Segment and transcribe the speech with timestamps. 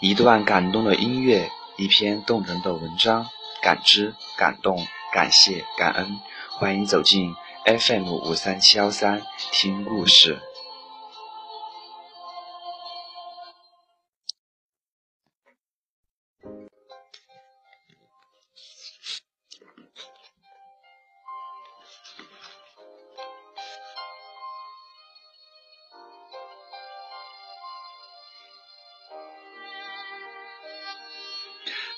[0.00, 3.26] 一段感动的音乐，一篇动人的文章，
[3.62, 6.20] 感知、感动、感谢、感恩，
[6.50, 7.34] 欢迎走进
[7.64, 9.22] FM 五三七幺三
[9.52, 10.38] 听故事。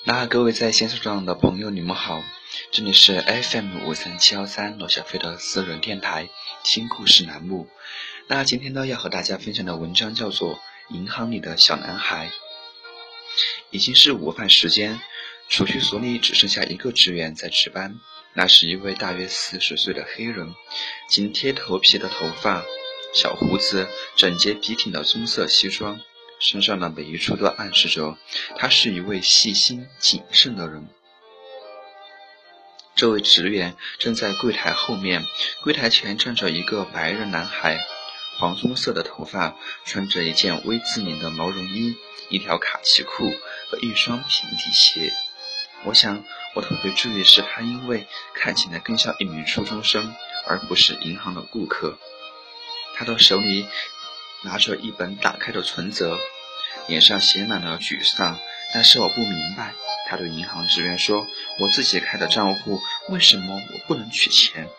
[0.05, 2.23] 那各位在线上的朋友，你们好，
[2.71, 6.29] 这里是 FM 五三七幺三罗小飞的私人电台
[6.63, 7.67] 听故事栏目。
[8.27, 10.55] 那今天呢，要和大家分享的文章叫做
[10.95, 12.27] 《银行里的小男孩》。
[13.71, 15.01] 已经是午饭时间，
[15.49, 17.99] 储蓄所里只剩下一个职员在值班，
[18.33, 20.55] 那是一位大约四十岁的黑人，
[21.09, 22.63] 紧贴头皮的头发，
[23.13, 25.99] 小胡子，整洁笔挺的棕色西装。
[26.39, 28.17] 身上的每一处都暗示着，
[28.55, 30.87] 他是一位细心谨慎的人。
[32.95, 35.23] 这位职员正在柜台后面，
[35.63, 37.79] 柜台前站着一个白人男孩，
[38.37, 41.95] 黄棕色的头发，穿着一件 V 字领的毛绒衣，
[42.29, 43.29] 一条卡其裤
[43.69, 45.11] 和一双平底鞋。
[45.83, 46.23] 我想，
[46.55, 50.13] 我特别注意是他，因为看起来更像一名初中生，
[50.47, 51.97] 而不是银行的顾客。
[52.95, 53.67] 他的手里。
[54.43, 56.17] 拿着一本打开的存折，
[56.87, 58.39] 脸上写满了沮丧。
[58.73, 59.73] 但是我不明白，
[60.07, 61.25] 他对银行职员说
[61.59, 62.79] ：“我自己开的账户，
[63.09, 64.69] 为什么我不能取钱？”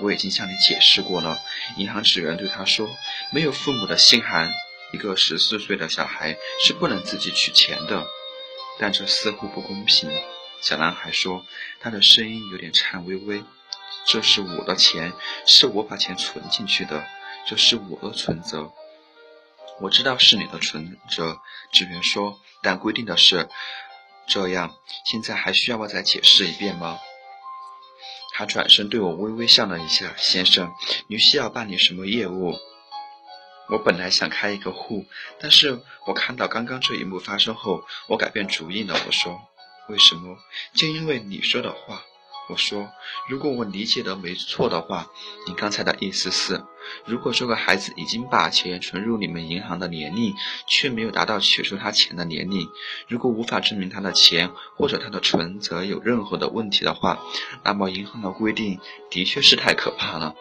[0.00, 1.38] 我已经向你解释过了。
[1.76, 2.88] 银行职员对他说
[3.32, 4.52] ：“没有父母的信函，
[4.92, 8.06] 一个十四岁的小孩是不能自己取钱的。”
[8.78, 10.10] 但这似乎不公平。
[10.60, 11.46] 小男孩说，
[11.80, 13.42] 他的声音有点颤巍巍
[14.06, 15.12] ：“这是我的钱，
[15.46, 17.04] 是我把钱存进去的，
[17.46, 18.72] 这是我的存折。”
[19.80, 21.40] 我知道是你的存折，
[21.72, 23.48] 职员说，但规定的是
[24.26, 24.74] 这样。
[25.04, 26.98] 现在还需要我再解释一遍吗？
[28.34, 30.72] 他转身对我微微笑了一下，先生，
[31.08, 32.54] 你需要办理什么业务？
[33.70, 35.06] 我本来想开一个户，
[35.40, 38.94] 但是我看到刚刚这一幕发生后，我改变主意了。
[39.06, 39.40] 我说，
[39.88, 40.38] 为什么？
[40.74, 42.02] 就因为你说的话。
[42.46, 42.90] 我说
[43.26, 45.10] ：“如果我理解的没错的话，
[45.46, 46.62] 你刚才的意思是，
[47.06, 50.34] 如果这个孩子已经把钱存入你们银行的年龄，
[50.66, 52.68] 却没有达到取出他钱的年龄，
[53.08, 57.18] 如果无法证明他的钱或者他的存折有任何的问题的话，
[57.62, 58.78] 那么银行的规定
[59.08, 60.34] 的确是太可怕了。”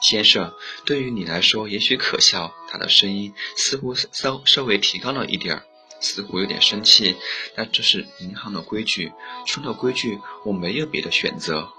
[0.00, 0.54] 先生，
[0.84, 2.54] 对于你来说也许可笑。
[2.70, 5.62] 他的声音似乎稍稍微提高了一点儿。
[6.00, 7.16] 似乎有点生气，
[7.54, 9.12] 但这是银行的规矩，
[9.46, 11.70] 除了规矩，我没有别的选择。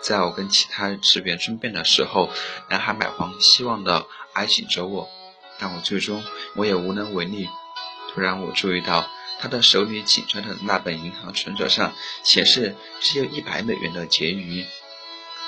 [0.00, 2.30] 在我跟其他职员争辩的时候，
[2.70, 5.08] 男孩满怀希望地挨紧着我，
[5.58, 6.22] 但我最终
[6.54, 7.48] 我也无能为力。
[8.12, 9.08] 突然，我注意到
[9.40, 11.92] 他的手里紧抓的那本银行存折上
[12.22, 14.64] 显示只有一百美元的结余，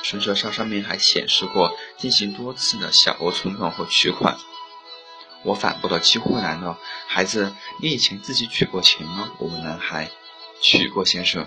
[0.03, 4.37] 存折上上面还显示过进行多次的小额存款或取款。
[5.45, 9.31] 我反驳的几乎来了，孩子，你以前自己取过钱吗？
[9.39, 10.11] 我问男孩。
[10.63, 11.47] 取过，先生。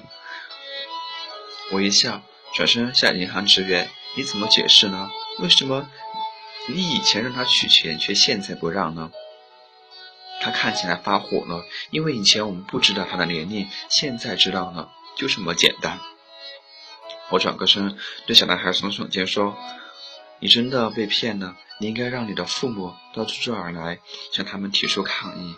[1.72, 2.22] 我一笑，
[2.54, 5.10] 转身向银行职员：“你怎么解释呢？
[5.40, 5.90] 为什么
[6.68, 9.12] 你以前让他取钱，却现在不让呢？”
[10.40, 16.00] 他看起来发火了，因为以前我们不知道他的年龄，现在知道了，就这么简单。
[17.30, 17.98] 我转过身
[18.28, 19.58] 对小男孩耸耸肩说
[20.40, 24.00] ：“你真的被骗了。”你应该让你的父母到这儿来，
[24.32, 25.56] 向他们提出抗议。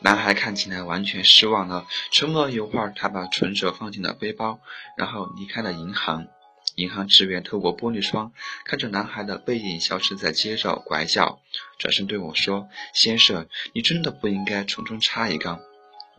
[0.00, 4.60] 男孩看起来完全失望了，沉默了一会儿，他把存折放进了背包，
[4.98, 6.26] 然后离开了银行。
[6.74, 8.32] 银行职员透过玻璃窗
[8.66, 11.40] 看着男孩的背影消失在街角拐角，
[11.78, 15.60] 转身对我说：“先生，你真的不应该从中插一杠。”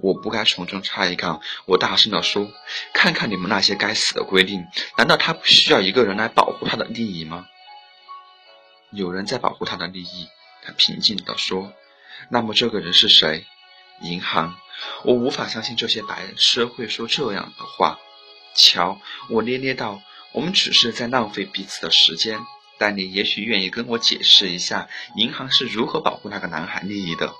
[0.01, 2.49] 我不该从中插一杠，我大声地说
[2.93, 4.65] ：“看看你们那些该死的规定，
[4.97, 7.47] 难道他不需要一个人来保护他的利益吗？”
[8.91, 10.27] 有人在保护他的利益，
[10.63, 11.73] 他平静地说
[12.31, 13.45] ：“那么这个人是谁？
[14.01, 14.55] 银行。
[15.03, 17.99] 我无法相信这些白痴会说这样的话。
[18.55, 18.99] 瞧，
[19.29, 20.01] 我咧咧道：
[20.31, 22.39] 我们只是在浪费彼此的时间。
[22.77, 24.87] 但你也许愿意跟我解释一下，
[25.17, 27.33] 银行是如何保护那个男孩利益的。”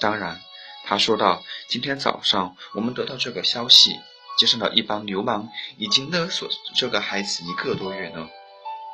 [0.00, 0.40] 当然，
[0.84, 3.98] 他说道：“今天早上我们得到这个消息，
[4.38, 5.48] 街上的一帮流氓
[5.78, 8.28] 已经勒索这个孩子一个多月了。”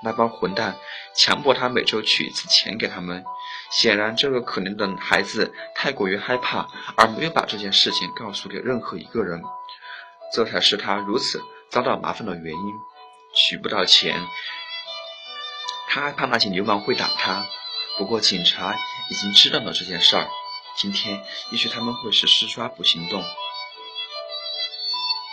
[0.00, 0.76] 那帮混蛋
[1.16, 3.24] 强迫他每周取一次钱给他们。
[3.72, 9.42] 显然，这个可怜的孩子太过于害怕，而没有把这件事情告诉给任何一个人。
[10.32, 12.74] 这才是他如此遭到麻烦的原因。
[13.34, 14.24] 取不到钱，
[15.88, 17.46] 他害怕那些流氓会打他。
[17.98, 18.76] 不过警察
[19.10, 20.28] 已经知道了这件事儿，
[20.80, 23.24] 今天也许他们会实施抓捕行动。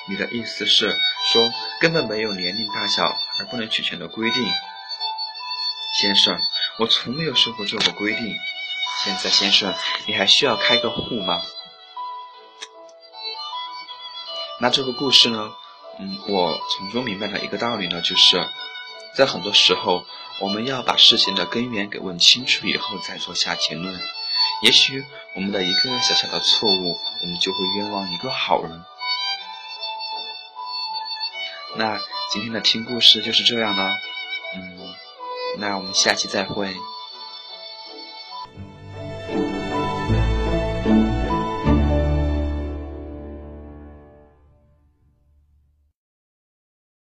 [0.10, 0.98] 你的意思是
[1.32, 3.06] 说，根本没有年龄大小
[3.40, 4.44] 而不能取钱的规定？
[6.00, 6.40] 先生，
[6.80, 8.36] 我从没有受过这个规定。
[9.04, 9.74] 现在，先生，
[10.08, 11.42] 你还需要开个户吗？
[14.60, 15.54] 那这个故事呢？
[16.00, 18.50] 嗯，我从中明白了一个道理呢，就是
[19.16, 20.06] 在很多时候，
[20.40, 24.00] 我们要把事情的根源给问清楚以后再做下结论。
[24.62, 25.06] 也许
[25.36, 28.84] 我们的一个小小的错误，我们就会冤枉一个好人。
[31.78, 32.00] 那
[32.32, 33.92] 今天的听故事就是这样了，
[34.56, 34.96] 嗯，
[35.58, 36.76] 那我们下期再会。